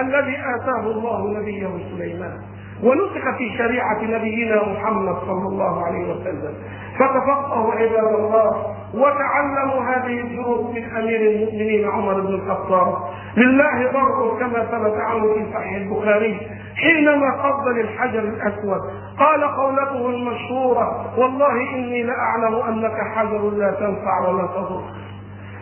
[0.00, 2.36] الذي آتاه الله نبيه سليمان
[2.82, 6.54] ونسخ في شريعة نبينا محمد صلى الله عليه وسلم.
[6.98, 12.94] فتفقهوا عباد الله وتعلموا هذه الدروس من أمير المؤمنين عمر بن الخطاب.
[13.36, 16.40] لله ضر كما ثبت عنه في صحيح البخاري
[16.76, 18.80] حينما قبل الحجر الأسود
[19.18, 24.82] قال قولته المشهورة والله إني لأعلم أنك حجر لا تنفع ولا تضر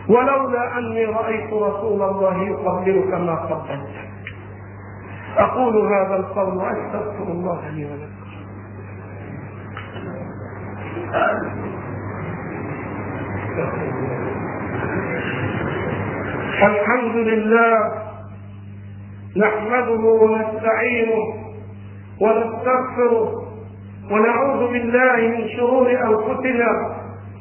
[0.09, 4.09] ولولا أني رأيت رسول الله يقبلك ما قبلتك
[5.37, 8.19] أقول هذا القول وأستغفر الله لي ولكم.
[16.63, 17.73] الحمد لله
[19.37, 21.23] نحمده ونستعينه
[22.21, 23.29] ونستغفره
[24.11, 26.69] ونعوذ بالله من شرور أنفسنا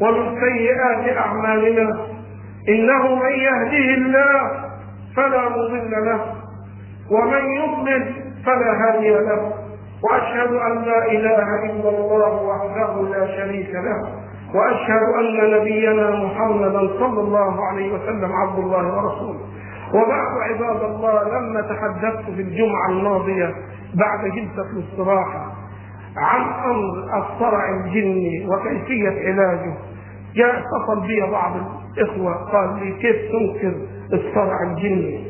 [0.00, 2.06] ومن سيئات أعمالنا.
[2.68, 4.40] إنه من يهده الله
[5.16, 6.37] فلا مضل له
[7.10, 8.14] ومن يضلل
[8.46, 9.52] فلا هادي له
[10.04, 14.08] وأشهد أن لا إله إلا الله وحده لا شريك له
[14.54, 19.40] وأشهد أن نبينا محمدا صلى الله عليه وسلم عبد الله ورسوله.
[19.94, 23.54] وبعد عباد الله لما تحدثت في الجمعة الماضية
[23.94, 25.52] بعد جلسة الاستراحة
[26.16, 26.40] عن
[26.70, 29.74] أمر الصرع الجني وكيفية علاجه
[30.34, 31.52] جاء اتصل بي بعض
[31.96, 33.74] الإخوة قال لي كيف تنكر
[34.12, 35.27] الصرع الجني؟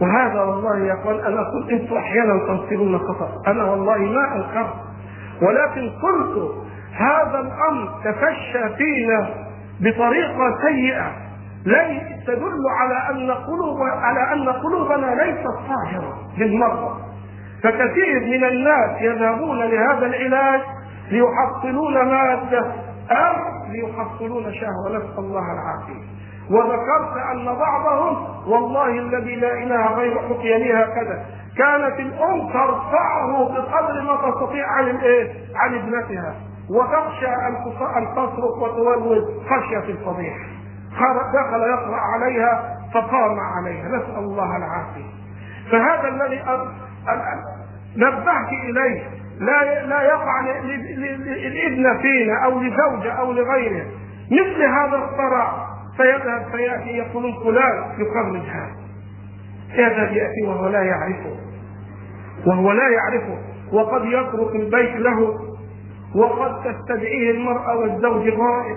[0.00, 3.42] وهذا والله يا اخوان أنا قلت أنتم أحيانا تنكرون خطأ.
[3.46, 4.74] أنا والله ما انكرت
[5.42, 6.52] ولكن قلت
[6.96, 9.28] هذا الأمر تفشى فينا
[9.80, 11.12] بطريقة سيئة.
[11.66, 17.00] لن تدل على أن قلوب على أن قلوبنا ليست طاهرة بالمرة
[17.62, 20.60] فكثير من الناس يذهبون لهذا العلاج
[21.10, 22.66] ليحصلون مادة
[23.10, 23.34] أو
[23.70, 24.96] ليحصلون شهوة.
[24.98, 26.04] نسأل الله العافية.
[26.50, 31.24] وذكرت أن بعضهم والله الذي لا إله غيره حكي لي هكذا
[31.58, 36.34] كانت الأم ترفعه بقدر ما تستطيع عن الايه؟ عن ابنتها
[36.70, 37.56] وتخشى أن
[38.14, 40.44] تصرخ وتولد خشية الفضيحة.
[41.34, 43.88] دخل يقرأ عليها فقام عليها.
[43.88, 45.10] نسأل الله العافية.
[45.70, 46.42] فهذا الذي
[47.96, 49.02] نبهت إليه.
[49.40, 53.86] لا لا يقع للابن فينا أو لزوجة أو لغيره.
[54.30, 58.76] مثل هذا الصرع فيذهب فيأتي يقول فلان يخرج هذا.
[59.72, 61.36] يذهب ياتي وهو لا يعرفه.
[62.46, 63.38] وهو لا يعرفه.
[63.72, 65.34] وقد يترك البيت له.
[66.16, 68.76] وقد تستدعيه المرأة والزوج غائب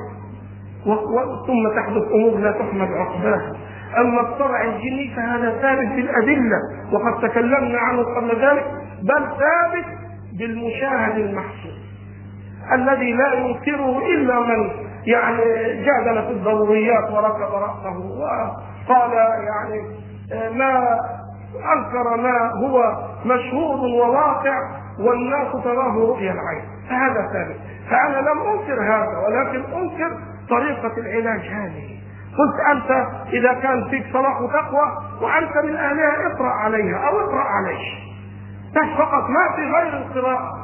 [1.47, 3.53] ثم تحدث أمور لا تحمد عقباها
[3.97, 6.57] أما الصرع الجني فهذا ثابت بالأدلة.
[6.91, 8.65] وقد تكلمنا عنه قبل ذلك.
[9.03, 9.85] بل ثابت
[10.39, 11.87] بالمشاهد المحسوس
[12.73, 15.43] الذي لا ينكره إلا من يعني
[15.85, 19.81] جادل في الضروريات وركب رأسه وقال يعني
[20.57, 20.99] ما
[21.73, 22.95] أنكر ما هو
[23.25, 24.59] مشهور وواقع
[24.99, 27.57] والناس تراه رؤيا العين فهذا ثابت.
[27.89, 30.17] فأنا لم أنكر هذا ولكن أنكر
[30.49, 31.97] طريقة العلاج هذه.
[32.37, 34.91] قلت أنت إذا كان فيك صلاح وتقوى
[35.21, 38.07] وأنت من أهلها اقرأ عليها أو اقرأ عليه
[38.75, 40.57] بس فقط ما في غير القراءة.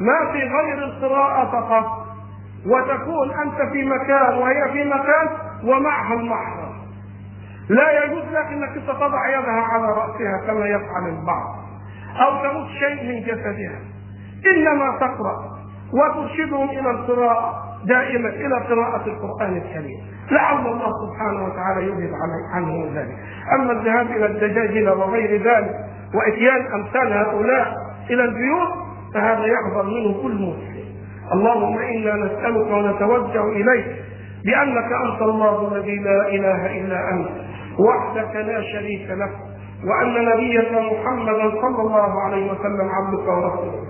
[0.00, 2.11] ما في غير القراءة فقط.
[2.66, 5.28] وتكون أنت في مكان وهي في مكان
[5.64, 6.72] ومعها المحرم.
[7.68, 11.54] لا يجوز لك إنك تضع يدها على رأسها كما يفعل البعض
[12.20, 13.80] أو تمس شيء من جسدها.
[14.46, 15.52] إنما تقرأ
[15.92, 20.00] وترشدهم إلى القراءة دائما إلى قراءة القرآن الكريم.
[20.30, 22.10] لعل الله سبحانه وتعالى يذهب
[22.54, 23.16] عنهم ذلك.
[23.52, 25.74] أما الذهاب إلى الدجاجل وغير ذلك
[26.14, 27.74] وإتيان أمثال هؤلاء
[28.10, 28.68] إلى البيوت
[29.14, 30.81] فهذا يحضر منه كل مسلم.
[31.32, 33.86] اللهم إنا نسألك ونتوجه إليك
[34.44, 37.28] بأنك أنت الله الذي لا إله إلا أنت
[37.78, 39.32] وحدك لا شريك لك
[39.88, 43.82] وأن نبيك محمدا صلى الله عليه وسلم عبدك ورسولك.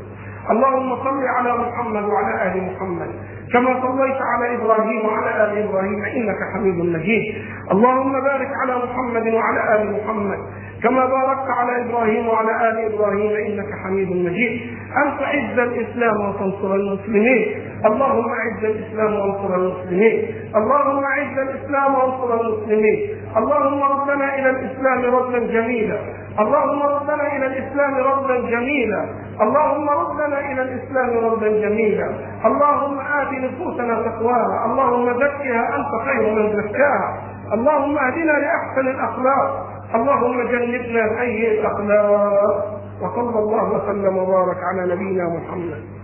[0.51, 3.11] اللهم صل على محمد وعلى آل محمد.
[3.53, 7.35] كما صليت على إبراهيم وعلى آل إبراهيم إنك حميد مجيد.
[7.73, 10.39] اللهم بارك على محمد وعلى آل محمد.
[10.83, 14.61] كما باركت على إبراهيم وعلى آل إبراهيم إنك حميد مجيد.
[14.97, 17.43] ان تعز الإسلام وتنصر المسلمين.
[17.87, 20.35] اللهم أعز الإسلام وانصر المسلمين.
[20.57, 22.99] اللهم أعز الإسلام وانصر المسلمين.
[23.37, 26.22] اللهم ردنا إلى الإسلام ردا جميلا.
[26.39, 29.05] اللهم ردنا إلى الإسلام ردا جميلا.
[29.41, 32.09] اللهم ردنا إلى الإسلام ردا جميلا.
[32.45, 34.65] اللهم آت نفوسنا تقواها.
[34.67, 37.09] اللهم زكها أنت خير من زكاها.
[37.53, 39.67] اللهم اهدنا لأحسن الأخلاق.
[39.95, 42.83] اللهم جنبنا سيء الأخلاق.
[43.03, 46.02] وصلى الله وسلم وبارك على نبينا محمد.